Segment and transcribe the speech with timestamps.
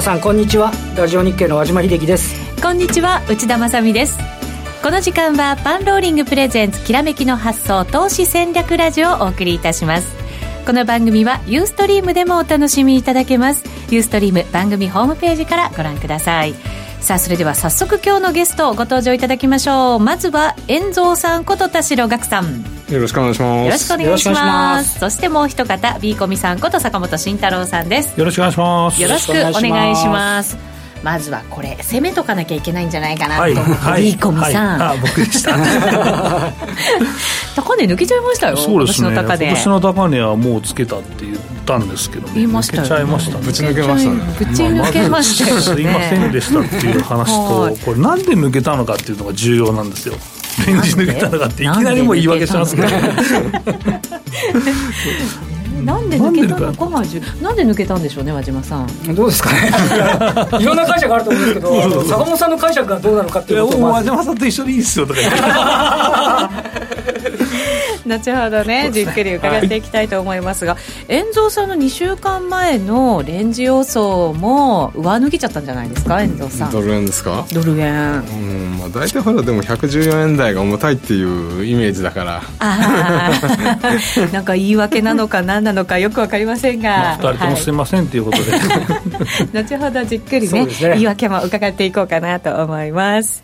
[0.00, 0.72] 皆さんこんにちは。
[0.96, 2.34] ラジオ日経の和島秀樹です。
[2.62, 4.18] こんにちは内田まさです。
[4.82, 10.10] この時間はパンローリングプレゼンツきらめきの発想投資戦略ラジオをお送りいたします。
[10.64, 13.62] この番組はユーストリームでもお楽しみいただけます。
[13.90, 16.54] ユーストリーム番組ホームページからご覧ください。
[17.00, 20.00] さあそれでは早速今日のゲストご登場いただきましょう。
[20.00, 22.62] まずは遠蔵さんこと田代岳さん。
[22.92, 23.64] よろしくお願いします。
[23.64, 24.98] よろしくお願いします。
[24.98, 28.18] そしてもう一方 B コミさんこと坂本慎太郎さんです。
[28.18, 29.02] よろしくお願いします。
[29.02, 30.56] よろしくお願いします。
[31.02, 35.56] まずはこれ攻めとかなきゃいけないんじゃないかなと思って、はい、いいコミさん、はい、あ僕でした。
[37.56, 39.08] 高値抜けちゃいましたよそうですね。
[39.08, 44.20] 今年の高値はもうつけたって言ったんですけど、ね、言いましたよ、ね、ちゃいました、ね、ぶち抜けましたね。
[44.38, 50.14] ぶち抜けましたよ、ね、すいませんでしたっていう話とこれなんで抜けたのかっていうのが重要なんですよ。
[50.66, 52.88] レンジ抜けたのかっていきなりもう言い訳しますけど。
[55.80, 56.90] なんで抜けたのかが
[57.40, 59.72] なんで抜けたんでしょうね和島さんどうですかね。
[60.60, 65.38] いろんな解釈あると思うんですけど坂本さんの解釈がどうなのかっていうことを和島さんと一緒でいいっすよとか言って
[68.06, 70.76] 後ほどねじっくり伺っていきたいと思いますが、
[71.08, 76.70] 遠蔵さんの2週間前のレンジ予想も上抜けちゃったんじゃないですか遠蔵さん。
[76.72, 77.46] ドル円ですか？
[77.52, 77.90] ドル円。
[77.90, 81.22] うんまあ大体ほらでも114円台が重たいってい
[81.60, 82.42] うイメージだから。
[84.32, 88.50] なんか言い訳なのか何なのかよく分かりませんが、まあ、2人ともすみません、はい、ということで。
[89.52, 93.42] 後ほどじっくりね、ね、言い訳も伺っていこうかなと思います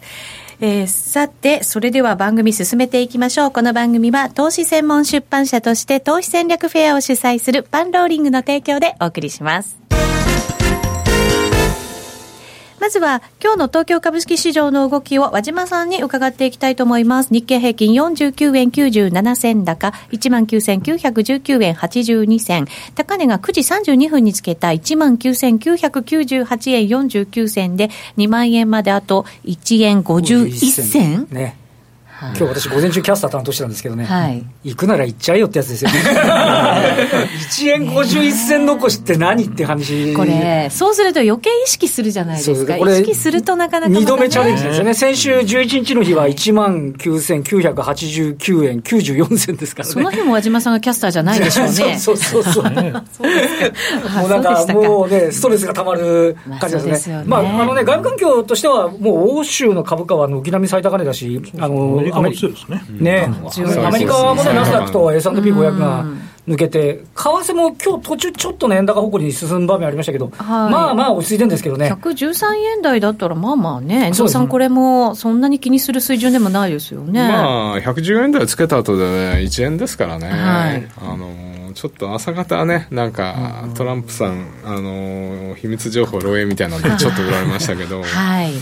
[0.61, 3.51] えー、さて、それでは番組進めていきましょう。
[3.51, 9.86] この番組は投資専門出版社として投資戦略フェアを主催するパンローリングの提供でお送りします。
[12.87, 17.33] まずは今日の東京株式市場の動きを和島さんに伺っていきたいと思います。
[17.33, 22.69] 日経平均49円97銭高、19,919円82銭。
[22.95, 23.63] 高値が9時
[23.95, 31.27] 32分につけた19,998円49銭で2万円まであと1円51銭。
[31.33, 31.57] ね
[32.19, 35.99] 今日私午前中キャスター担当してたんですけどね、はい、行くなら行っちゃえよってやつですよね。
[37.51, 40.15] 1円51銭残しって何って話。
[40.15, 42.77] これそうすると余計意識するじゃないですか。
[42.79, 44.95] 意識するとなかなか、ね、2度目チャレンジですよね。
[44.95, 49.93] 先週11日の日は1万9989円94銭ですからね。
[49.93, 51.99] その日も和島さんがキャスターじゃないでしょうね。
[51.99, 52.65] そうそうそうそう。
[52.65, 57.25] もうなんかもうねストレスがたまる感じですね。
[57.27, 57.49] まあ、ね。
[57.53, 62.83] まあ、あのね外部環境としてはもう欧州の株価は軒並み最高値だしあのリカも強いですね。
[62.89, 63.29] ね、
[63.85, 66.05] アメリカもね、ナスダックと S&P500 が
[66.49, 71.93] 抜けて、為替も今日途中、ちょっとね、円高方向に進む場面ありましたけど、まあまあ落ち着いてるんですけどね。
[71.93, 72.47] 113
[72.77, 77.21] 円台だったら、まあまあね、遠藤さん、これもそんなに気にする水準でもないですよね。
[77.21, 80.29] まあ、110円台つけた後でね、1円ですからね。
[80.29, 88.53] はい、あのちょっと朝方ね、なんか、トランプさん、あの秘密情報漏洩みたいなので、ちょっと売られましたけど、はい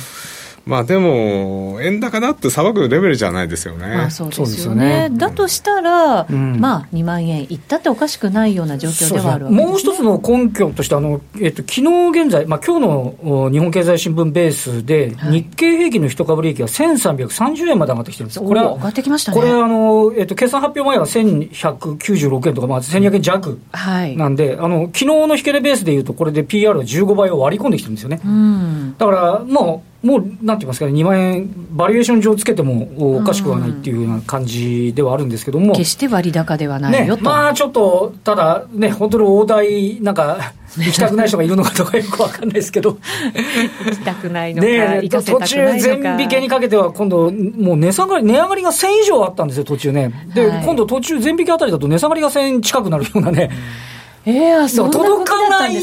[0.66, 3.86] まあでも、円高だって騒ぐレベルじゃないですよね。
[3.86, 5.10] まあ、そうですよね。
[5.12, 19.38] だとしたら、うん、まあ2万円いったっておかしくないような状況ではあるわけです、ね、もう一つの根拠として、あの、えっと、昨日現在、まあ今日の日本経済新聞ベースで、日経平均の一株利益が1330円まで上がってきてるんですこれは、上がってきましたね。
[19.38, 23.60] これ、あの、えっと、決算発表前は1196円とか、まあ1200円弱
[24.16, 28.20] なんで、はい、あの、昨日の引け値ベースでいうと、これで PR は15倍を割り込んできてるんですよね。
[28.24, 42.98] うん、だから、もう、もうなんて言いますかね、2万円、バリエーション上つけてもおかしくはないっていうような感じではあるんですけども、決して割高ではないよと、ね、まあちょっと、ただね、本当に大台、なんか、行きたくない人がいるのかとかよくわかんないですけど、
[43.88, 50.12] 行きたくないのか、ね、途中、全引けにかけては、今度、もう値下がり、値上がりが1000以上あったんですよ、途中ね。
[50.34, 53.50] で、はい、今度、途中、全引けあたりだと値下がりが1000近くなるようなね。
[54.26, 55.78] えー、そ届かない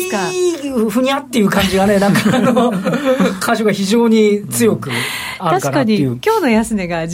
[0.89, 2.71] ふにゃっていう感じがね、なんかあの、
[3.39, 4.89] 箇所が非常に強く
[5.38, 6.16] あるかなっていう。
[6.16, 7.07] 確かに、今日の安値が11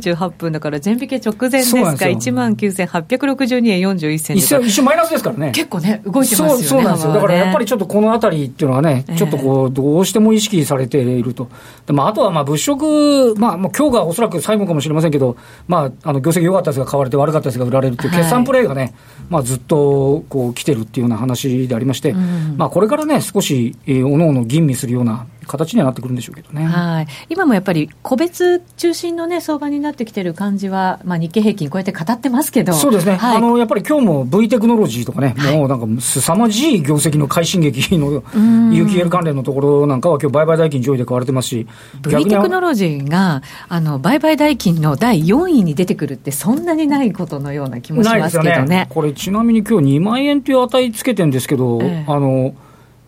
[0.00, 5.52] 時28分だから、全引け直前ですか、1万9862円41銭一瞬一瞬マイナスですからね。
[5.52, 6.62] 結構ね、動いてますよね。
[6.64, 7.12] そうなんですよ。
[7.12, 11.48] だからやっぱりちょっとこのあたりっていうのはね、ちょっとこう、どうしても意識されていると。
[11.86, 15.36] でまあ、あとはまあ物色、まあ、もう今日がおそらく最後かもしれませんけど、
[15.68, 18.92] まあ、あの業績良かったやつが買われて、悪かったやつが売られるっていう決算プレーがね、はい、
[19.28, 26.64] まあ、ずっとこう来てるっていうような話でありまして、うん、まあ、これからね、少し、えー、おのおの吟味するような形にはなってくるんでしょうけどね。
[26.64, 27.06] はい。
[27.28, 32.72] 今もやっぱり個別中心のね、相場になってきてる感じは、まあ日経平均こうやって語ってますけど。
[32.72, 33.16] そうですね。
[33.16, 41.66] はい、あの、やっぱり今日も V テクノロジーとかね、はい、もうなんか凄まじい業績の快進撃の UQL 関連のところなんかは今日売買代金上位で買われてますし。
[42.02, 48.66] V テクノロジーが、あの、売買代金の第4位に出てくるってそんなにないことのような気もしますけどね。
[48.66, 52.54] ねこれちなみに今日2万円という値つけてるんですけど、ええ、あの、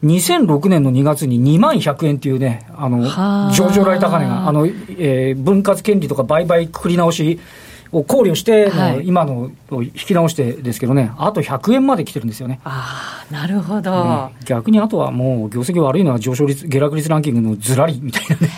[0.04, 3.02] 2006年の2月に2万100円っていうね、あの
[3.52, 7.40] 上場来高値が、あのえー、分割権利とか売買くくり直し、
[7.94, 12.60] を考慮して、はい、今のを引き直してですけどね、あと100円まで来てるんですよね。
[12.64, 18.50] ああ、なるほど、ね、逆にあとはもう、業績悪いのは上昇率、下落率ランキングのずらりみたいなね、はい、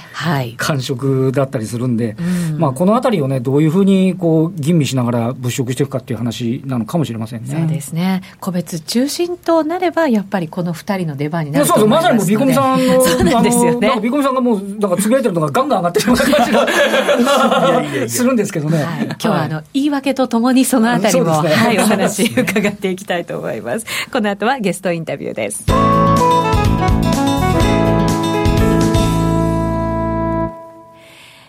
[0.57, 2.17] 感触だったりするんで、
[2.53, 7.57] うん、まあ、このあたりをね、どういうふうにこう吟味しながら物色していくかっていう話なのかもしれませんね。
[7.59, 8.23] そうですね。
[8.41, 14.01] 個別中心となれば、やっぱりこの2人の出番になると思いますそうそう、まさにもうビコミさんの、そうなんですよね。
[14.01, 18.83] ビコミさんがもう、なんかつぶやいてるのがガンガン上がってるような感じが するんですけどね。
[18.83, 23.87] はい、今日はあの、言い訳とともにそのあたりも、ね、はい、お話伺っていきたいと思います。
[24.13, 25.67] この後はゲストインタビューです。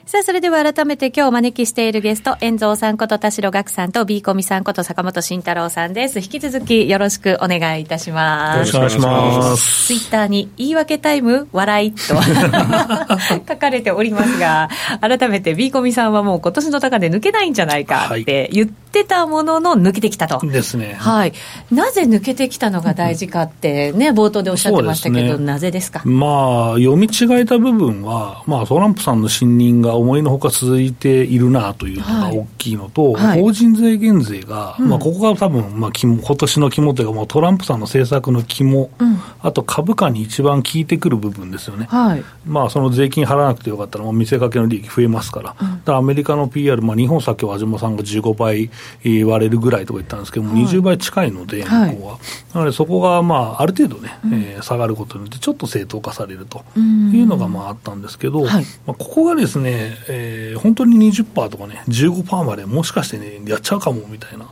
[0.07, 6.19] さあ、それでは改めて今日お招きしているゲスト、遠蔵さんこと田代岳さんと B コミさんこと坂本慎太郎さんです。
[6.19, 8.55] 引き続きよろしくお願いいたします。
[8.55, 9.87] よろしくお願いします。
[9.87, 11.99] ツイッターに言い訳タイム笑いと
[13.49, 14.69] 書かれておりますが、
[15.01, 20.45] 改めて B コミさんはもう今年の高値抜けないんじゃないかって言ってたものの抜けてきたと。
[20.45, 20.95] ですね。
[20.99, 21.33] はい。
[21.71, 26.01] なぜ抜けてきたのが大事かってね、冒頭でおっしゃってましたけど、ね、なぜですか？
[26.05, 48.69] まあ、読み違えた部分は、まあ、トランプさんの信任が思いのほか続いているなというのが大きいのと、はい、法人税減税が、まあ、ここが多分、まあ、今年の肝というか、もうトランプさんの政策の肝、うん、あと株価に一番効いてくる部分ですよね、はい、まあ、その税金払わなくてよかったら、もう見せかけの利益増えますから、うん、だからアメリカの PR、まあ、日本さっき和島さんが15倍
[49.25, 52.19] 割れるぐらいとか言ったんですけども、はい、20倍近いので、向こうは。
[52.53, 56.79] なので、そこが、まあ、ある程度ね、うん、えー、下がることによって、ちょっと正当化されるとい
[57.21, 64.47] うのがまああったんですけど、まあ、ここがですね、えー、本当に20%とかね、15%までもしかしてね、やっちゃうかもみたいな。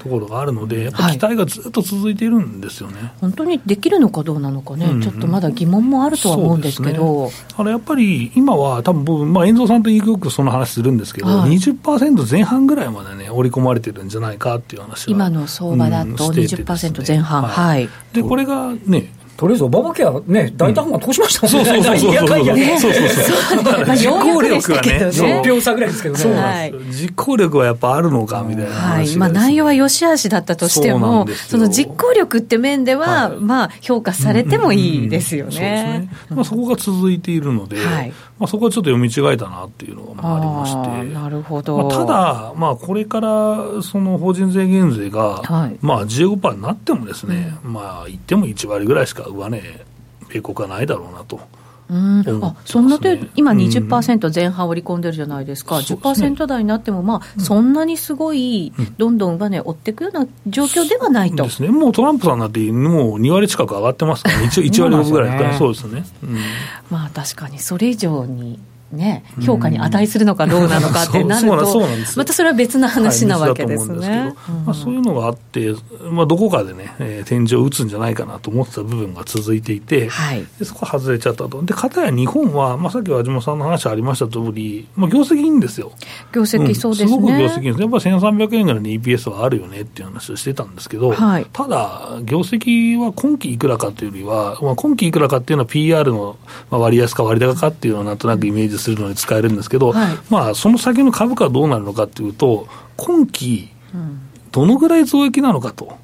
[0.00, 4.92] ところがあるので、やっぱ期待がずっと続いているんですよね、はい、本当にできるのかどうなのかね、うん。
[4.92, 21.82] うん、ちょっとまだ疑問もあるとは思うんですけど、ね、あのやっぱり今は、多分僕、まあ、遠藤さんとよくその話するんですけど、はい、20%前半ぐらいまでね、織り込まれてるんじゃないかっていう話は今の相場だと20%前半、うん、はい、でこれがね、とりあえずオバマケアね、大胆版通しましたもんね。
[21.82, 22.60] そうそうそうそう。
[22.78, 23.96] そうそうそう。
[23.96, 26.20] 実行力はね、6票差ぐらいですけどね。
[26.20, 27.02] そうなんです。
[27.04, 29.16] 実行力はやっぱあるのかみたいなはい。
[29.16, 36.10] まあ内容は良し悪しだったとしても、その実行力って面では、まあ評価されてもいいですよね。
[36.28, 37.78] まあそこが続いているので、
[38.40, 40.72] まあそこはちょっと読み違えたなっていうのがありまし
[41.04, 41.14] て。
[41.14, 41.88] なるほど。
[41.90, 45.42] ただ、まあこれからその法人税減税が、
[45.82, 49.62] まあ15%になってもですね、まあ言っても1割ぐらいしか上値
[50.30, 51.38] 米国はないだろうなと。
[51.90, 61.42] うん、あそんなで、今20%前半織り込んでるじゃないですか、うん、10%台になっても、まあ、そんなにすごい、どんどん上値追っていくような状況ではないと。
[61.42, 66.04] ですね、もうトランプさんなんて、もう2割近く上がってますから、ね、1, 1割ぐらいそうですね。
[66.22, 66.38] うん、
[66.90, 68.58] まあ確かに、それ以上に
[68.92, 71.80] ね、評価に値するのかどうなのかってなると、
[72.16, 74.34] またそれは別の話なわけですね。
[74.66, 75.74] まあ、そういうのがあって、
[76.10, 81.62] まあ、どこかでね、えー、天井を打つんじゃないかなと思ってた部分が続いていて、はい、でそこ外れちゃったと。
[81.62, 85.92] で、かたや日本は、まあ、さっき和島さんの話ありました通り、まあ、業績いいんですよ。
[86.32, 87.08] 業績、そうですね。
[87.10, 87.80] すごく業績いいんです。
[87.80, 96.36] やっぱり1300円ぐらいの EPS はあるよねっていう話をしてたんですけど、はい、ただ、業績は今期いくらかというよりは、まあ、今期いくらかっていうのは PR の
[96.70, 103.68] 割安か割高かっていうのをなんとなくイメージするのに使えるんですけど、はい、まあ、その先の株価はどうなるのかというと、今期、
[104.52, 105.96] どのぐらい増益なのかと。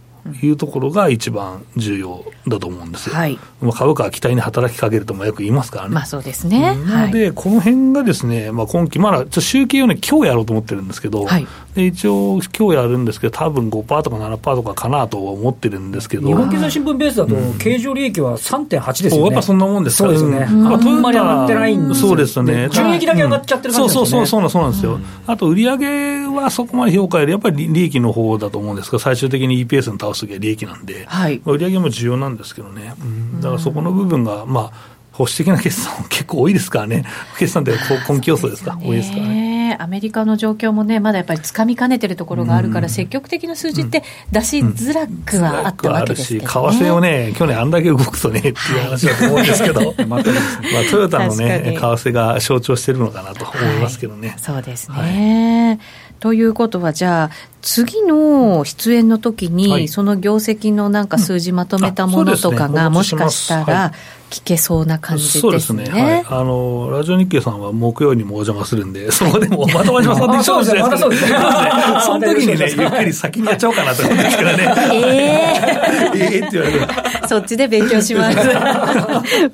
[0.42, 3.14] いうところが一番重要だと思うんですよ。
[3.14, 3.38] はい、
[3.74, 5.94] 株価は期待に働きかけるともよく言いますからね。
[5.94, 6.76] まあそうですね。
[6.86, 16.26] なので、この辺がですね、まあ今期、まだちょっと集計をね、今日やろうと思ってるんですけど、はい、で一応、今日やるんですけど、多分5%とか7%とかかなと思ってるんですけど。
[16.28, 19.28] 日本経済新聞ベースだと、経常利益は3.8ですよね。
[19.28, 20.44] やっぱそんなもんですかそうですね。
[20.48, 22.68] あんまり上がってないんですそうですね。
[22.70, 24.00] 純益だけ上がっちゃってる感じですね。
[24.00, 24.98] そうそうそう、そうなんですよ。
[25.26, 32.94] あと、売上はそこまで評価より、やっぱり利益の方だと思うんですが、最終的に EPS の倒すときは利益なんで、はい、売上も重要なんですけどね。
[33.00, 37.04] うん、だからそこの部分が、まあ、保守的な決算結構多いですからね、
[37.38, 37.72] 決算って
[38.06, 39.76] 今期予想ですか、多いですからね。
[39.78, 48.54] アメリカの状況もね、まだやっぱりつかみかねてるところがあるから、積極的な数字って出しづらくはあったわけですけど、ね、為替をね、去年あんだけ動くとねっていう
[48.84, 54.28] 話だと思うんですけど、 まあ、トヨタのね、為替が象徴してるのかなと思いますけどね。
[54.28, 55.78] はい、そうですね。
[55.78, 57.30] はいということは、じゃあ、
[57.62, 63.92] 次の出演の時に、はい、その業績のなんか数字まとめたものとかが、もしかしたら、
[64.30, 65.40] 聞けそうな感じですね。
[65.40, 65.84] そうですね。
[65.84, 66.24] はい。
[66.26, 70.80] あの、ラジオ日経さんは木曜にもお邪魔するんで、 そこでもまたま島さんで一緒ですね。
[70.82, 71.38] またそうですね。
[72.04, 74.74] その時にね、ゆっくり先にやっちゃおうかなと思うんですけどね。
[74.92, 74.96] え
[76.14, 76.18] えー。
[76.18, 76.86] ええって言われる。
[77.28, 78.38] そっちで勉強します。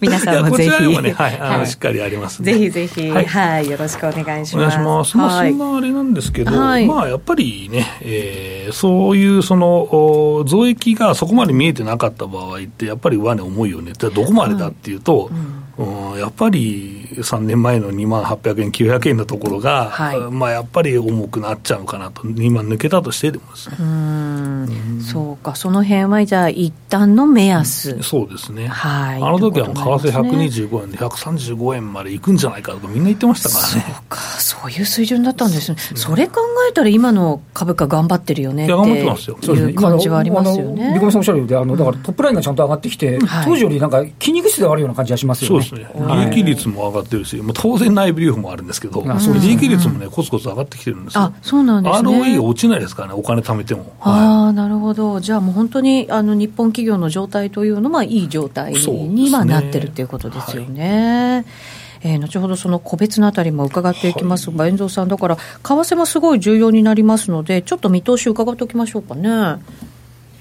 [0.01, 1.03] 皆さんもぜひ。
[1.03, 4.57] ね、はい、あの、しっかりありますぜひぜひ、はい、よろしくお願いします。
[4.57, 5.17] お願いします。
[5.17, 15.31] まあ、そんなあれなんですけど、まあ、やっぱりね、えー、そういう、その、増益がそこまで見えてなかった場合って、やっぱり上値重いよねって、どこまでだっていうと、
[15.79, 23.71] うん、やっぱり3年前の2万800円、900円のところが、はい、まあ、やっぱり重くなっちゃうかなと、2万抜けたとしてでもです。
[23.71, 23.77] ね。
[23.81, 25.01] うん。
[25.03, 33.85] そうか、その辺はじゃあ、一旦の目安、そうですね、はい、あの時は為替125円で135円までいくんじゃないかとみんな言ってましたからね。
[33.87, 40.93] そうか、そういう水準だったんですね、それ考えたら、今の株価、頑張ってるよねっていう感じはありますよね。
[40.95, 45.65] ビコさんおっしゃるようで、あのだからトップラインがちゃんと上がってきて、当時よりなんか筋肉質であるような感じがしますよね。
[45.65, 51.25] そうですね、利益率も上がってるし、まあ、当然内部留保もあるんですけど、利益率もね、コツコツ上がってきてるんですよ。
[51.25, 52.09] あそうなんですね。
[52.09, 53.93] ROE 落ちないですからね、お金貯めても。
[54.01, 55.21] ああ、なるほど。
[55.21, 61.35] じゃあもう本当にあの日本企業の状態というのは、いい状態に、まあ、なってるということですよね。
[61.35, 69.63] はいえー、後ほどその個別のあたりも伺っていきますが、遠藤さん、だから、為替もすごい重要になりますので、ちょっと見通し伺っておきましょうかね。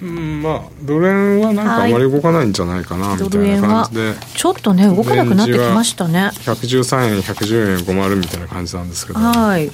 [0.02, 6.32] うん、まあ、ドル円はなんかあまり動かないんじゃないかな、みたいな感じで、ちょっとね、動かなくなってきましたね。
[6.34, 9.72] 113円、110円50みたいな感じなんですけど、はい。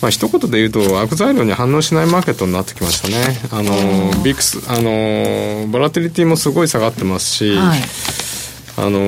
[0.00, 7.80] まあ一言で言うと、悪材料に反応しないマーケットになってきましたね、あのビックスあの、ボラティリティもすごい下がってますし、はい、
[8.78, 8.98] あの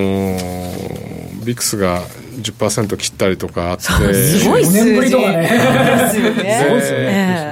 [1.45, 2.03] ビックスが
[2.35, 5.11] 10%切ったりとかあって、すごい数字。
[5.11, 5.51] とかね。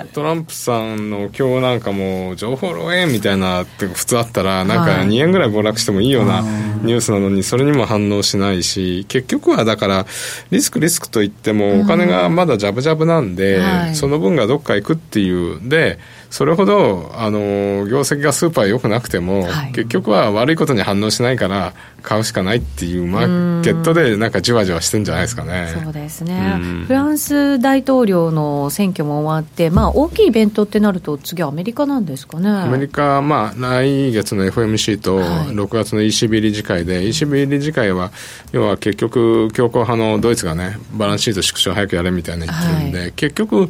[0.13, 6.45] トランプさんの今日なんかも、情報漏洩みたいなって普通あったら、なんか2円ぐらい暴落してもいいような
[6.83, 10.07] ニュースなのに、それにも反応しないし、結局はだから、
[10.51, 13.61] リスクリスクといっても、お金がまだジャブジャブなんで、
[13.95, 15.99] その分がどっか行くっていう、で、
[16.33, 17.39] それほどあの
[17.87, 25.69] 業績がスーパー良くなくても、はい、結局は悪いことに反応しないから買うしかないっていうマーケットでなんかじわじわしてんじゃないですかね。
[25.85, 26.59] そうですね。
[26.87, 32.49] フランス大統領の選挙も終わって、まあ大きいイベントってなると次はアメリカなんですかね。
[32.49, 38.11] アメリカまあ来月の FMC と6月の ECB 理事会で、はい、ECB 理事会は
[38.53, 43.69] 要は結局強硬派のドイツがねバランスシート縮小早くやれみたいな言ってるんで、はい、結局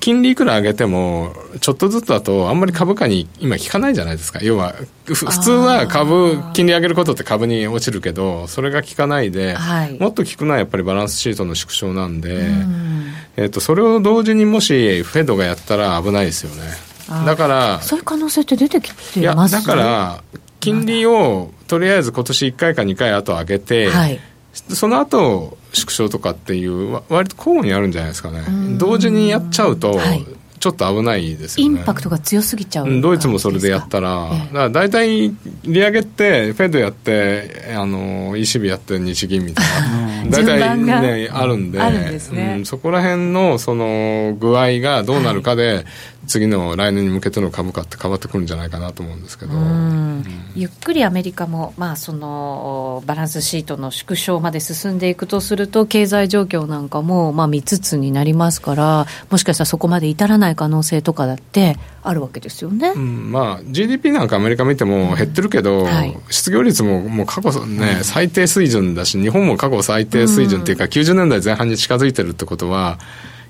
[0.00, 4.40] 金利いくら上げても、ちょっとずつだと、あんまり株価に今効かないじゃないですか。
[4.42, 13.12] 要は、普通は株、金利上げることって株に落ちるけど、それが効かないで、はい、もっと効くのはやっぱりバランスシートの縮小なんで、ん。
[13.36, 16.62] えっと、それを同時にもし、フェドがやったら危ないですよね。
[17.24, 20.22] だから、そういう可能性って出てきてます、ね、だから、
[20.60, 24.18] 金利をとりあえず今年1回か2回後上げて、はい、
[24.52, 28.42] その後縮小とかっていう割と交互にあるんじゃないですかね。
[28.78, 30.26] 同時にやっちゃうと、はい。
[30.58, 31.78] ちょっと危ないですよね。
[31.78, 35.32] インパクトが強すぎちゃう、ドイツもそれでやったら、だから大体、
[35.62, 39.66] 利上げって、フェドやって、あの ECB やって、日銀みたい
[40.24, 42.54] な、大体ね、あるんで、ね。
[42.58, 45.84] うん、そこら辺のその具合がどうなるかで、
[46.28, 72.98] 次の来年に向けての株価って変わってくるんじゃないかなと思うんですけど、うん、ゆっくりアメリカも、まあ、そのバランスシートの縮小まで進んでいくとすると、経済状況なんかも、まあ、見つつになりますから、もしかしたらそこまで至らない可能性とかだってあるわけですよね、うん、まあ、GDP なんかアメリカ見ても減ってるけど、うんはい、失業率ももう過去ね、最低水準だし、日本も過去最低水準っていうか、90年代前半に近づいてるってことは、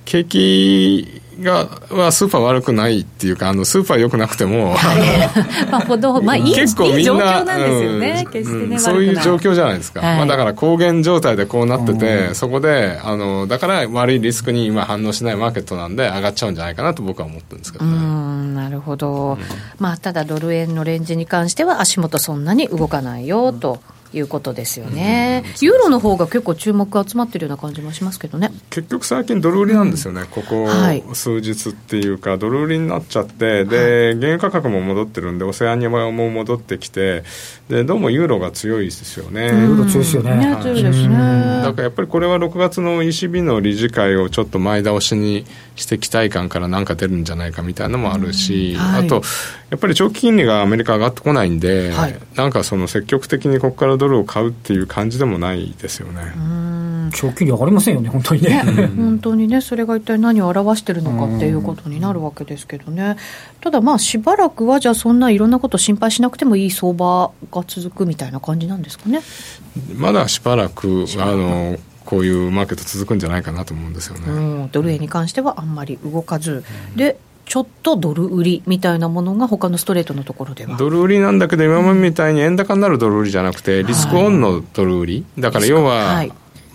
[0.04, 4.74] 景気がはスーパー悪くないっていうかあのスーパー良くなくても、
[5.70, 17.92] まあほどまあいい結構みんな状況なんですよね、うん、決してね、そういう状況じゃないですか、はい、まあ、だから高原状態でこうなってて、そこであのだから悪いリスクに今反応しないマーケットなんで上がっちゃうんじゃないかなと僕は思ってるんですけどね。
[17.92, 19.38] うんなるほど、うん、
[19.78, 28.52] まあただドル円のレンジに関しては足元そんなに動かないよと、うんいうことですよね、ユーロの方が結構注目集まってるような感じもしますけどね。
[28.70, 30.68] 結局最近ドル売りなんですよね、うん、ここ
[31.14, 37.24] 数日っていうか、ドル売りになっちゃって、で、原油価格も戻ってるんで、オセアニアも戻ってきて、
[37.68, 39.46] でどうもユーロが強いですよね。
[39.46, 40.36] ユーロ強いですよね。
[40.36, 41.16] ね強いですね。
[41.62, 45.44] だからやっぱりこれは6月の ECB の理事会をちょっと前倒しに
[45.76, 49.22] して期待感からなんか出るんじゃないかみたいなのもあるし、はい、あと、
[49.68, 56.22] やっぱり長期金利がアメリカ上がってこないんで、はい、なんかその積極的にここからドルを買うっていう感じでもないですよね。
[57.14, 58.62] 長期に上がりませんよね、本当にね。
[58.62, 63.16] ね本当にね、それが一体何を表しているのかっていうことになるわけですけどね、
[63.60, 69.20] ただまあ、しばらくは、じゃあ、そんないろんなこと心配しなくてもいい相場が続くみたいな感じなんですかね。
[69.94, 76.64] まだしばらくあのこういうマーケット続くんじゃないかなと思うんですよね、うん、ドル円に関してはあんまり動かず、
[76.96, 80.76] でちょっとドル売りみたいなものが他のストレートのところでは。
[80.76, 86.26] ドル売りなんだけど今までみたいに円高になるドル売りじゃなくてリスクオンのドル売り、だから要は、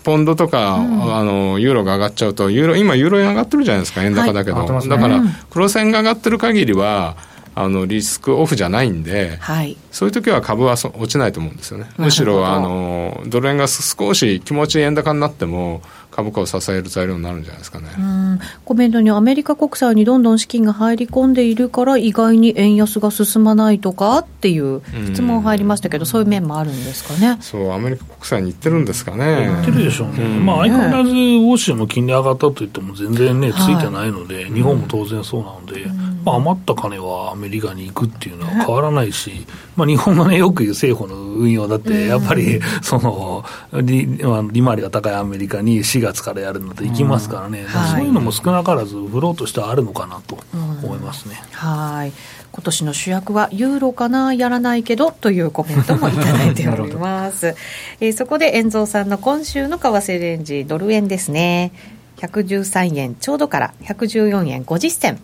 [0.02, 7.16] ポンドとか、うん、あのユーロが上がっちゃうとユーロ今ユーロ円上がってるじゃないですか円高だけど、はいね、だから黒線が上がってる限りは
[7.54, 11.86] あのリスクオフじゃないんで、はい、そういう時は株は落ちないと思うんですよね。
[11.96, 15.80] むしろあのドル円が少し気持ち円高になっても
[16.14, 17.88] 株価を支える材料になるんじゃないですかね。
[18.64, 24.80] コメントにアメリカ国債にどんどん資金が入り込んでいるから意外に円安が進まないとかっていう
[25.12, 27.38] 質問入りましたけど、そういう面もあるんですかね。
[27.40, 29.48] そうアメリカ国債に行ってるんですかね。
[29.48, 31.10] 行ってるでしょうね、うん、まあ、相変わらず
[31.44, 43.44] 欧州も金利上がったといっても全然ねついてないので、はい、日本も当然そうなので、うん、まあ、余った金はアメリカに行くっていうのは変わらないし、まあ、日本のねよく言う政府の運用だってやっぱり、その
[43.82, 51.42] 利利回りが高いアメリカに4月からやるので行きますからね、うんはい、そういうのも少なからずフローとしてはあるのかなと思いますね。
[51.52, 52.12] はい
[52.54, 57.56] 今年の主役はユーロかな、やらないけどというコメントもいただいております。
[58.00, 61.72] えー、そこで、遠蔵さんの今週の為替レンジ、ドル円ですね。
[62.18, 65.18] 113円ちょうどから114円50銭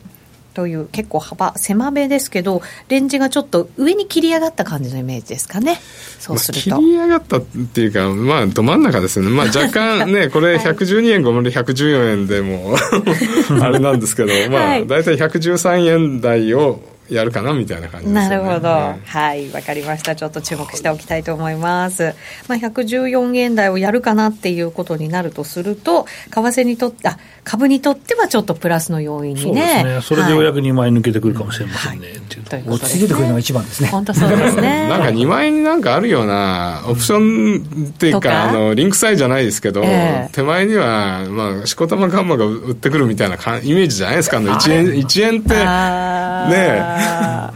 [0.55, 5.81] という結構幅狭めですけどレンジがちょっと上に切り上がった感じのイメージですかね。
[6.19, 9.31] そうすると、まあ、切り上がったっていうかまあど真ん中ですよね。
[9.31, 12.77] まあ若干ねこれ112円5分で114円でも
[13.63, 16.81] あれなんですけどまあ大体113円台を
[17.11, 18.69] やるかなみたいな感じです、ね、なるほど、
[19.05, 19.51] はい。
[19.51, 20.15] わ、かりました。
[20.15, 22.15] ちょっと注目しておきたいと思います、
[22.49, 29.83] まあ、114円台をやるかなっていうことになるとすると為替にとってあ株にとってはちょっとプラスの要因にね。
[29.83, 30.01] ね。
[30.03, 33.89] それでようやく2万円抜けてくるかもしれませんね、はい、っていう落ち着いてくるのが一番ですね。
[33.89, 34.87] 本当そうですね。
[34.89, 44.37] なんか2万円になんかあるようなオプションっていうかあのリンクサイじゃないですけど、えー、手前には、まあ、しこたまガンマが売ってくるみたいなイメージじゃないですか。
[44.37, 47.51] あの1円 ,1 円ってね uh,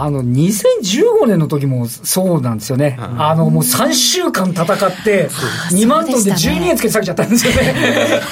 [0.00, 2.96] あの、2015年の時もそうなんですよね。
[2.98, 4.66] あの、もう3週間戦っ
[5.04, 5.28] て、
[5.70, 7.74] 2万トンで12円つけて下げちゃったんですよね。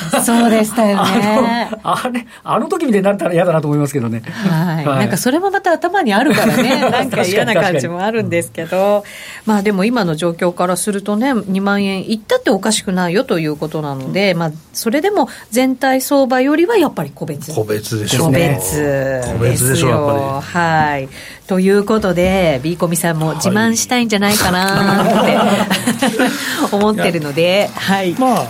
[0.24, 1.70] そうでしたよね。
[1.82, 4.22] あれ、あの時みたいになったら嫌だなと思いますけどね。
[4.24, 4.84] はい。
[4.86, 9.04] なんかそれもまた頭にあるからね、 なんか嫌な感じもあるんですけど、
[9.44, 17.52] まあでも今の状況からするとね、2万円いったっておかしくないよということなので、まあ、それでも全体相場よりはやっぱり個別。
[17.54, 18.58] 個別でしょうね。
[18.58, 19.20] 個別。
[19.32, 20.60] 個別でしょう、やっぱり。
[20.60, 21.08] はい。
[21.50, 25.36] ということで、ビーコミさんも自慢したいんじゃないかなって、
[26.70, 28.12] 思ってるので、はい。
[28.12, 28.44] まあ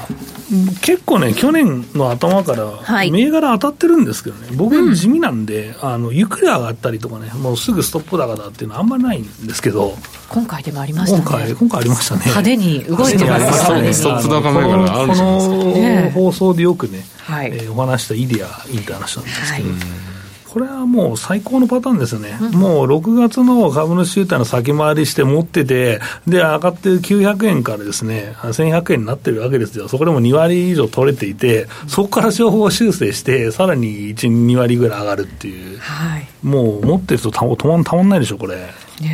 [0.83, 9.97] 結構ね、去年の頭から、銘柄当たってるんですけどね、僕は地味なんで、うん、あのゆっくり上がったりとかね、もうすぐストップ高だっていうのはあんまりないんですけど、
[10.29, 13.81] 今回でもありましたね、今回今回ありましたね、派手に動いてます。
[13.81, 19.71] ね、ストップ高銘柄あるんですこの放送でよくね、はいえー、お話したイデアインターナショナルですけど。
[19.71, 20.20] はい
[20.53, 38.57] これはもう最高のパターンですよね、うん、もう6月の株主優待の先回りして持ってて、で、上がってる900円からですね、1100円になってるわけですよ、そこでも2割以上取れていて、そこから情報修正して、さらに1、2割ぐらい上がるっていう、はい、もう持ってるとたたまんないでしょ、これ。
[39.01, 39.13] ね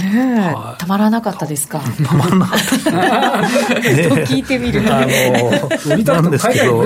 [0.51, 1.81] え、はい、たまらなかったですか？
[2.05, 2.91] たまらなかった。
[3.81, 4.83] ね、と聞いてみる。
[4.83, 5.07] と、あの、
[6.23, 6.85] なんですけど。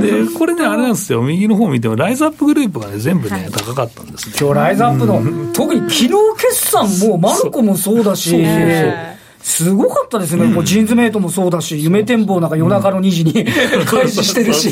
[0.00, 4.34] で、これね、あれなんですよ、右の方見ても、ライズアップグループがね、全部ね、高かったんですね。
[4.40, 5.20] 今日ライズアップの、
[5.52, 6.08] 特に昨日
[6.38, 8.94] 決算も、マルコもそうだし、そうそうそう
[9.42, 13.44] すごかったですね、うん、ジーンズメイトもそうだし、夢展望なんか夜中の2時に、
[13.86, 14.70] 開始してるし、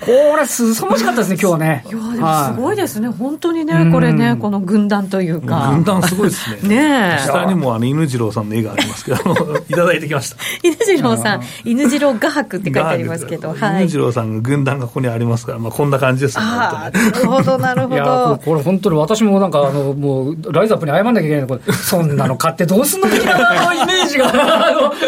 [0.00, 1.84] これ、すさまじかったですね、今日はね。
[1.86, 5.70] いや、でもすごいですね、はい、本当にね、これね、この軍団というか。
[5.72, 6.76] 軍団すごいですね。
[6.76, 9.18] ね下にもあの犬次郎さんの絵がありますけど、
[9.68, 10.36] いただいてきました。
[10.62, 16.44] 犬次郎さん、犬次郎画伯って書いてありますけど、はい、犬次郎さんが軍団がここにありますから、まあ、こんな感じですね。
[16.44, 18.40] なるほど、なるほど。
[18.44, 23.38] これ本当に私もなんか、あの、もう、ライズアップに謝んなきゃいけないの、そんなの買ってどうすんの的な
[23.82, 24.68] イメージが。
[24.68, 25.04] あの、ず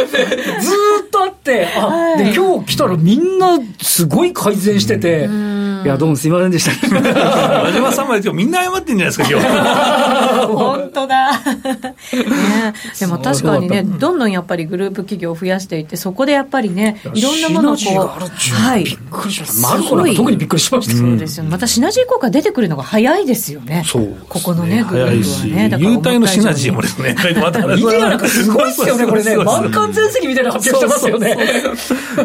[1.06, 5.28] っとあって、あ、はい、で、今日来たらみんなすごい改善してて、
[5.84, 7.62] いや、どうもすいませんでした。
[7.62, 9.46] 和島さんまでみんな謝ってんじゃないですか、今日。
[10.46, 11.32] 本当だ。
[12.12, 27.62] ね、でも確かにね、どんどんやっぱりグループ企業を増やしていって、そこでやっぱりね、いろんなものをこう、はい、びっくりしました、マルコなんか特にびっくりしました、そうですよね、またシナジー効果出てくるのが早いですよね、そう、ね、ここのね、グループはね、優待のシナジーもですね、 また、
[28.28, 31.36] すごいですよね、これね、満館全席みたいな発表してますよね。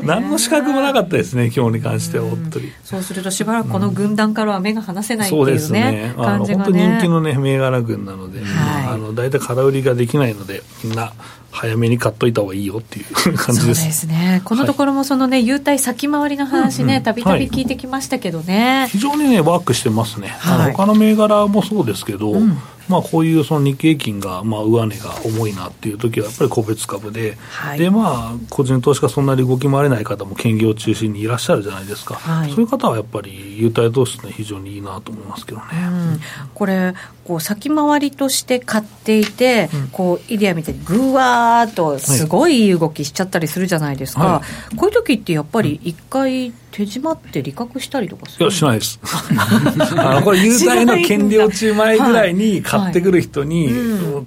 [0.04, 2.72] 何の資格もなかったですね、今日に関しては、本当に。
[2.84, 6.14] そうすると、しばらくこの軍団からは目が離せないっていうね、そうですね。
[6.16, 6.64] 感じがね。
[6.66, 8.42] 本当人気のね、銘柄軍なので、
[8.88, 11.14] あの大体空売りができないので、みんな、
[11.58, 13.82] 早めに買っといた方がいいよっていう感じです。
[13.82, 14.42] そうですね。
[14.46, 18.88] このところもそのね、優待先回りの話ね、たびたび聞いてきましたけどね。
[18.92, 20.28] 非常にね、ワークしてますね。
[20.40, 32.16] はい、他の銘柄もそうですけど、うん、まあ、こういうその日経金が、まあ、上値が重いなっていう時は、やっぱり個別株で、はい、で、まあ、個人投資家そんなに動き回れない方も兼業中心にいらっしゃるじゃないですか。
[32.16, 35.66] はい、そういう方はやっぱり、優待投資って非常にいいなと思いますけどね。
[35.74, 36.20] うん、
[36.54, 36.94] これ、
[37.28, 44.42] こう先回りとして買っていて、うん、こうイデアみたいにぐわーっとすごい動きしちゃったりするじゃないですか、は
[44.74, 49.00] い、こういう時ってやっぱり一回手締まって利確したりとかするいやしないです。
[49.98, 53.72] あのこれ優待の権利落ち前ぐらいに買ってくる人に、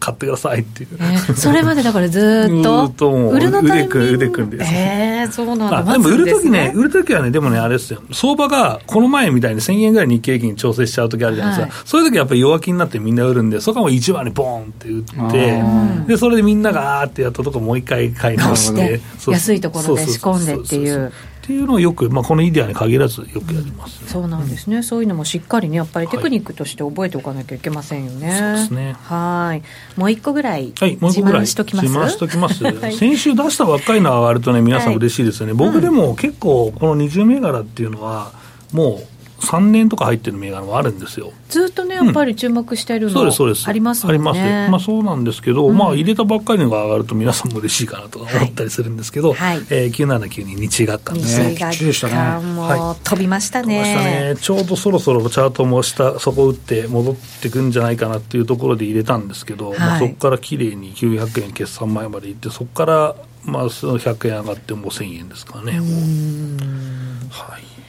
[0.00, 8.02] 買ってくださいっていう、えー、それまでだからずっとずっともう売るの腕組ん腕組んでええー、そうなんだ、でも売るときね売るときはねでもねあれですよ。
[8.10, 15.62] 相場がこの前みたいに1000円ぐらい日経平均調整しちゃうときあるじゃないですか、はい、そういう時はやっぱり弱気になってみんな売るんでそこはもう1番にボーンって売って
[16.06, 19.00] でそれでみんながあーってやったとこもう一回買い直して。
[19.28, 21.12] 安いところで仕込んでっていう
[21.50, 28.92] っていうのをよく、まあ、このイデアに限らずよくやります、ね、そうなんですね、うん、そういうのもしっかりねやっぱりテクニックとして覚えておかなきゃいけませんよね、はい、そうですね。
[28.92, 29.98] はい。
[29.98, 32.62] もう一個ぐらいはいもう一個ぐらい自慢しときます？
[32.64, 38.30] はい、先週出したばっかりの上がるとね皆さん嬉しいですよね、はい、僕でも結構この20銘柄っていうのは
[38.72, 39.06] もう
[39.40, 44.12] 3年とか入ってる銘柄もあるんですよずっとね、やっぱり注目しているの、うん、ありますもんね。
[44.12, 44.70] あります。
[44.70, 51.55] まあそうなんですけど、うん、まあ入れたばっかりのが上がると皆さんも嬉しいかなと思ったりするんですけど、はいえー、9792日学館ですね。
[51.55, 53.66] 日学館も飛びましたね。
[53.66, 54.37] 飛びましたね。
[54.40, 65.81] ちょうどそろそろチャートも下、そこ打って戻ってくんじゃないかなっていうところで入れたんですけど、はい、まあそこから綺麗に900円決算前まで行って、そこからまあその100円上がってもう1000円ですからね。
[67.31, 67.79] はい。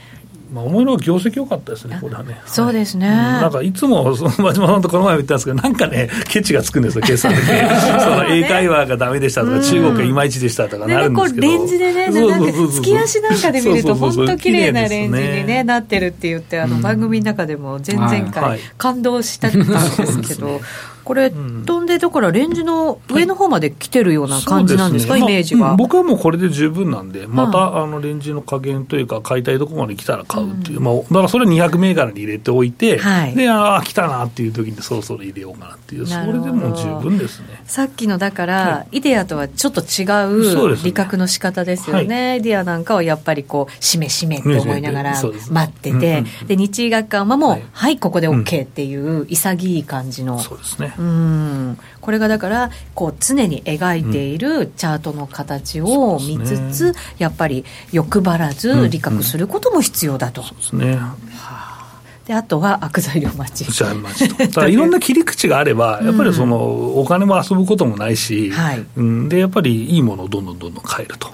[0.52, 2.38] まあ、思いの業績良かったですね、これはね。
[2.46, 3.08] そうですね。
[3.08, 7.70] なんかいつも、その真島さんとこの前も言ったんですけど、なんかね、ケチがつくんですよ、決算で、ね。
[8.00, 11.46] その英会話がだめでしたとか、中国がいまいちでしたとかなるんですけど。
[11.46, 20.60] レンジでね、なんか月足なんかで見ると、本当綺麗なレンジに、ね、なってるって言って、あの番組の中でも前々回、感動したんですけど。
[21.04, 37.62] これ、飛んで、だからレンジの上の方まで来てるような感じなんですか、すね、イメージは、まあうん、僕はもうこれで十分なんで、また、あのレンジの加減というか、買いたいところまで来たら買うっていう、うん、まあ、だからそれ200銘柄に入れておいて、はい、で、ああ、来たなっていう時にそろそろ入れようかなっていう、それでも十分ですね。
[37.66, 40.04] さっきのだから、はい、イデアとはちょっと違
[40.72, 50.38] う利確の仕方ですよね、はい、イデアなんかはやっぱりこう、しめしめって思いながら待ってて、で日医学館はもう、はい、はい、ここで OK っていう潔い感じの。
[50.38, 50.91] そうですね。
[50.98, 51.78] うん。
[52.00, 56.92] これがだからこう常に描いているチャートの形を見つつ、うん。
[56.92, 60.42] ね、やっぱり欲張らず理覚することも必要だと。
[60.42, 61.72] そうですね、はあ
[62.26, 63.84] であとは悪材料待ち。
[64.54, 66.56] だいろんな切り口があれば、 やっぱりその、
[66.98, 68.52] お金も遊ぶこともないし、
[68.96, 71.30] うん、でやっぱりいいものをどんどんどんどん買えると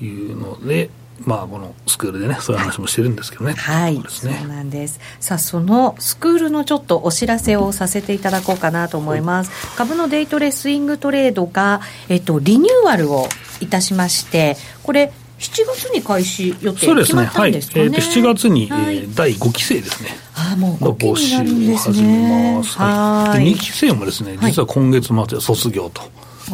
[0.00, 0.90] いうので、
[1.26, 3.54] まあ、このスクールでね、そういう話もしてるんですけどね。
[3.54, 5.00] はい、そう、ね、なんです。
[5.20, 9.50] さあ、そのスクールのちょっとお知らせをさせていただこうかなと思います。
[9.76, 13.28] 株のデイトレスイングトレードが、えっと、リニューアルを
[13.60, 17.84] いたしまして、これ、7月に開始予定決まったんですかね。
[17.86, 18.22] そうですね。
[18.22, 18.30] はい。
[18.30, 20.10] えー、と7月に、はい、えー、第5期生ですね。
[20.34, 21.94] あもう5期になるんですね。
[21.94, 22.78] 募集を始めます。
[22.78, 23.52] はい。
[23.52, 26.02] 2期生もですね、実は今月末で卒業と。
[26.02, 26.04] い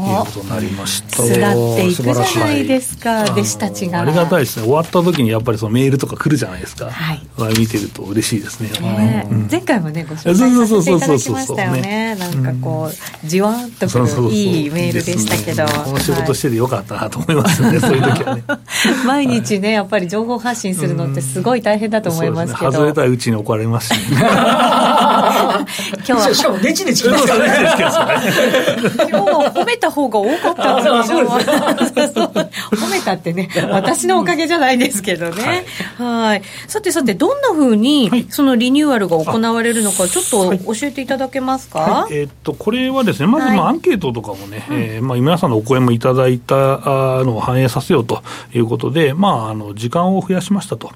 [0.05, 1.43] うことになりました巣立っ
[1.77, 4.01] ていくじゃないですか弟子たちが。
[4.01, 4.65] ありがたいですね。
[4.65, 7.21] 終わった時にやっぱりそのメールとか来るじゃないですか、はい、
[7.59, 8.71] 見てると嬉しいですね。
[8.81, 12.17] ね、うん、前回もねご紹介させていただきましたよね。
[12.17, 18.45] なんかこうじわっとくるいいメールでしたけど、ね、この仕事しててよかったなと思いますね、はい、そういう時はね。
[19.07, 24.17] 毎日ねやっぱり情報発信するのってすごい大変だと思いますけど、ね、外れたらうちに怒られますし、ね、
[26.07, 26.35] 今日は。
[26.35, 27.48] しかもネチネチ来ますからね。
[27.77, 30.62] 今日は褒めた方が多かった
[32.79, 35.64] 褒めたってね、私のおかげじゃないですけどね。
[35.98, 36.42] はい。
[36.66, 41.79] さてさて、どんなふうに、そのリニューアルが行われるのか、ちょっと教えていただけますか？
[41.81, 48.22] はい、えー、っと、これはですね、まず、まあ、アンケートとかもね、はい、えー、まあ、皆さんのお声もいただいたのを反映させようと
[48.55, 50.90] いうことで、まあ、あの、時間を増やしましたと。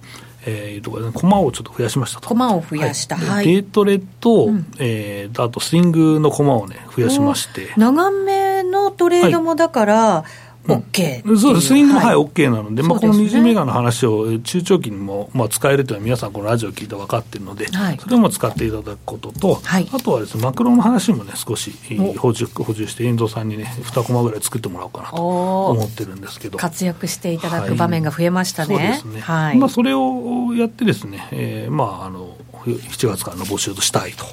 [0.45, 2.29] えー、と駒をちょっと増やしましたと。
[2.29, 3.17] 駒を増やした。
[3.17, 3.47] はい。
[3.47, 7.73] デートレと、うん、えー、あとスイングの駒をね、増やしまして。
[7.77, 11.33] 長めのトレードもだから、はい OK、う。
[11.33, 19.33] ん、そうです、スイングも、はい、OK なので、まあ、この20メガの話を中長期にも、まあ、使えるというのは、皆さん、このラジオを聞いて分かっているので、はい、それも使っていただくこと。
[19.33, 21.73] と、はい、あとはですね、マクロの話もね、少し
[22.19, 26.59] 補充補充して、遠藤さんにね、2コマぐらい作ってもらおうかなと思ってるんですけど。
[26.59, 28.77] 活躍していただく場面が増えましたね。
[28.77, 29.21] はい、そうですね。
[29.21, 34.25] はい、まあ、それをやってですね、えー、まあ、あの、7月からの募集としたいと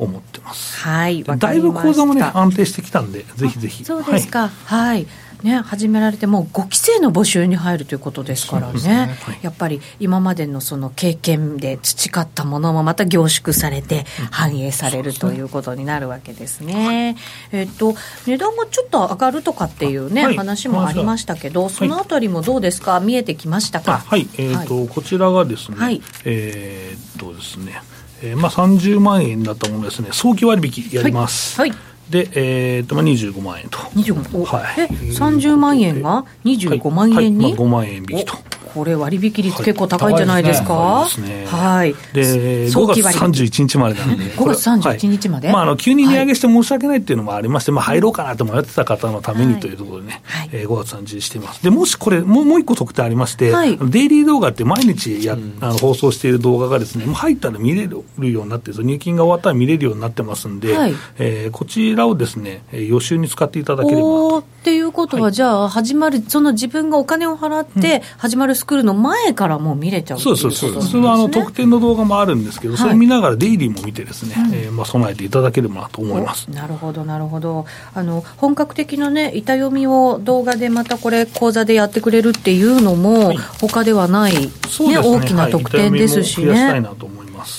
[0.00, 0.80] 思ってます。
[0.80, 3.84] はい、だいぶ講座もね、安定してきたんで、ぜひぜひ。
[3.84, 4.50] そうですか。
[4.64, 5.06] はい
[5.42, 9.16] ね、始められてもう5期生の募集に入るということですからね、ね。
[9.22, 17.16] はい、やっぱり今までのその経験で培ったものもまた凝縮されて反映されるということになるわけですね。
[17.52, 17.94] えっと、
[18.26, 23.98] 値段がちょっと上がるとかっていうね、はい、話もありましたけど、そのあたりもどうですか、見えてきましたか？
[23.98, 27.80] はい、えー、っと、こちらがですね、はい、えー、っとですね、
[28.22, 31.60] えー、まあ30万円だったものですね、早期割引やります。
[31.60, 31.72] はい
[32.10, 33.78] で、えーとまあ、25万円と。
[33.78, 37.52] 25万、はい、え30万円が25万円に、はい。
[37.52, 37.58] はい。
[37.58, 38.45] まあ、5万円引きと。
[38.76, 40.74] これ割引率結構高いんじゃないですか？
[40.74, 41.46] はい、ね。
[41.46, 44.24] はい、で、5月31日までなんで。
[44.24, 50.50] 5月31日まで、まあ、あの、急に値上げして申し訳ないっていうのもありまして、まあ、入ろうかなと迷ってた方のためにというところでね、はい。
[50.52, 51.62] えー、5月31日しています。
[51.62, 64.38] で、もしこれ、もうもう一個特典ありまして、デイリー動画って毎日や、あの放送している動画がですね、もう入ったら見れるようになって入金が終わったら見れるようになってますんで、はい、えー、こちらをですね、予習に使っていただければと。
[64.38, 76.50] っていうことは、じゃあ、始まる、その自分がお金を払って、始まるスクールの前からもう見れちゃうそうそうそう、普通のあの特典の動画もあるんですけど、はい、それ見ながらデイリーも見てですね、うん、えー、まあ、備えていただければなと思います。
[76.50, 86.50] なるほど、なるほど、あの本格的なね、板読みを動画でまたこれ、講座でやってくれるっていうのも、他ではない、ね、ね、大きな特典ですしね。
[86.50, 87.05] はい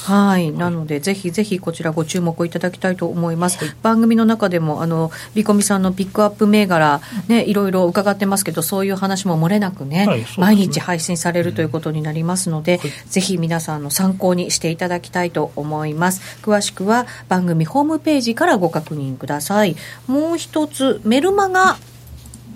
[0.05, 3.63] はい、なので、ぜひぜひこちらご注目いただきたいと思います。
[3.63, 10.27] はい、番組の中でも、あの、ビコミさんのピックアップ銘柄、ね、いろいろ伺ってますけど、そういう話も漏れなくね、はい、ね。
[10.37, 16.21] 毎日配信されるということになりますので、はい、ぜひ皆さんの参考にしていただきたいと思います。
[16.41, 19.75] 詳しくは番組ホームページからご確認ください。
[20.07, 21.77] もう一つ、メルマガ、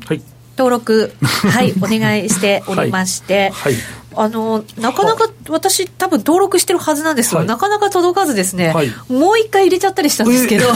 [0.05, 0.21] はい、
[0.57, 3.75] 登録、はい、 お願いしておりまして、はい、
[4.15, 10.67] あのなかなか私、多分登録してるはずなんですが、はい、なかなか届かずですね、はい、もう一回入れちゃったりしたんですけど、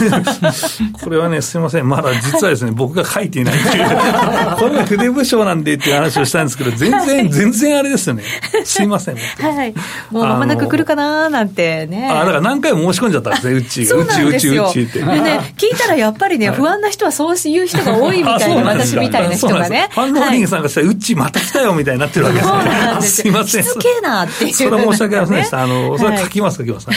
[1.03, 3.85] これはね、すみません、まだ実はですね、僕が書いていないっていう、
[4.57, 8.23] これが筆部署なんでっていう話をしたんですけど、全然、全然あれですよね、
[8.63, 9.73] すみません、 はい、
[10.11, 14.99] もうまもなく来るかななんてね、あだから何回も申し込んじゃったんですね、うち、うち、うち、うちって。
[14.99, 19.89] でね、聞いたらやっぱりね、不安な人はそういう人が多いみたいな、私みたいな人がね。
[19.91, 23.24] ファンローリングさんがしたら、うちまた来たよみたいになってるわけですね。
[23.25, 23.63] すみません。
[23.63, 24.53] しつけえなっていう。
[24.53, 25.63] それは申し訳ありませんでした。
[25.63, 26.87] あの、それ書きます、書きます。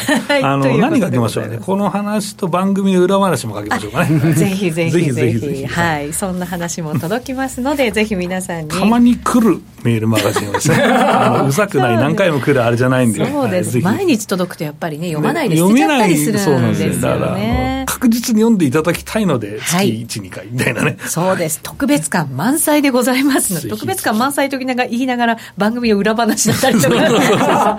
[0.43, 1.59] あの、何書きましょうね。
[1.59, 4.35] この話と番組の裏話も書きましょうかね。
[4.35, 5.67] ぜひぜひ ぜひ。
[5.67, 6.13] はい。
[6.13, 8.71] そんな話も届きますので、ぜひ皆さんに。
[8.71, 10.77] たまに来るメールマガジンですね。
[11.47, 13.31] うざくない、何回も来るあれじゃないんで。
[13.31, 13.79] そうです。
[13.79, 16.97] 毎日届くとやっぱりね、読まないで捨てちゃったりするんですよね。
[17.01, 19.77] だから、確実に読んでいただきたいので、月
[20.09, 20.99] 1、2回みたいなね。
[21.07, 21.61] そうです。
[21.63, 27.79] 特別感満載でございますので、特別感満載と言いながら、番組を裏話だったりとか。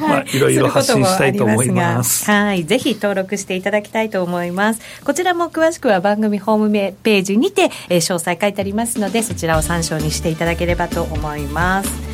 [0.00, 2.30] まあ、いろいろ発信したいと思います。
[2.30, 2.64] はい。
[2.64, 4.80] ぜひ登録していただきたいと思います。
[5.04, 12.09] こちらも詳しくは番組ホームページにて、えー、詳細書いてありますので、そちらを参照にしていただければと思います。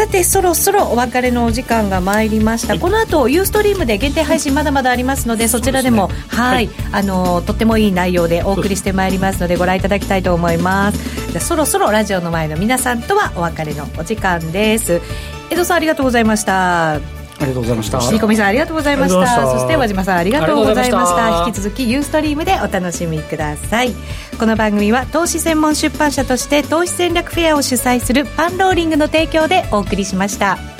[0.00, 11.32] さてそろそろお別れのお時間が参りました、はい、この後ユーストリームで限定配信まだまだありますのでそちらでも、ね、はい、はい、あのとってもいい内容でお送りしてまいりますのでご覧いただきたいと思います。
[11.32, 15.02] じゃそろそろラジオの前の皆さんとはお別れのお時間です。
[15.50, 18.00] 江戸さんありがとうございましたありがとうございました。
[18.00, 19.50] しりこみさんありがとうございました。
[19.50, 23.94] そして和島さんありがとうございました引き続きユーストリームでお楽しみください。
[24.38, 30.79] この番組は投資専門出版社として投資戦略フェアを主催するパンローリングの提供でお送りしました。